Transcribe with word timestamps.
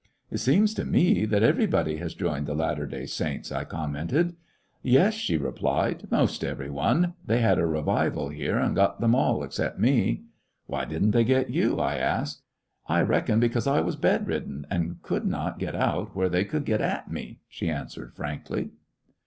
"It 0.31 0.39
seems 0.39 0.73
to 0.73 0.83
me 0.83 1.25
that 1.25 1.43
everybody 1.43 1.97
has 1.97 2.15
joined 2.15 2.47
the 2.47 2.55
Latter 2.55 2.87
day 2.87 3.05
Saints," 3.05 3.51
I 3.51 3.65
commented. 3.65 4.35
"Yes," 4.81 5.13
she 5.13 5.37
replied, 5.37 6.07
"'most 6.09 6.43
every 6.43 6.71
one. 6.71 7.13
They 7.23 7.39
had 7.39 7.59
a 7.59 7.67
revival 7.67 8.29
here, 8.29 8.57
and 8.57 8.75
got 8.75 8.99
them 8.99 9.13
all 9.13 9.43
except 9.43 9.77
me." 9.77 10.23
"Why 10.65 10.85
did 10.85 11.03
n't 11.03 11.11
they 11.11 11.23
get 11.23 11.51
you!" 11.51 11.79
I 11.79 11.97
asked. 11.97 12.41
"I 12.87 13.01
reckon 13.03 13.39
because 13.39 13.67
I 13.67 13.81
was 13.81 13.95
bedridden 13.95 14.65
and 14.71 14.99
could 15.03 15.27
not 15.27 15.59
get 15.59 15.75
out 15.75 16.15
where 16.15 16.29
they 16.29 16.45
could 16.45 16.65
get 16.65 16.81
at 16.81 17.11
me," 17.11 17.41
she 17.47 17.69
answered 17.69 18.15
frankly. 18.15 18.71